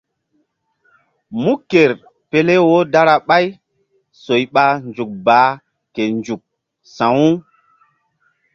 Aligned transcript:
Mú 1.41 1.53
ker 1.69 1.91
pele 2.29 2.55
wo 2.67 2.77
dara 2.93 3.15
ɓay 3.27 3.45
soy 4.23 4.43
ɓa 4.53 4.63
nzukbaa 4.87 5.49
ke 5.93 6.01
nzuk 6.19 6.41
sa̧wu. 6.95 7.27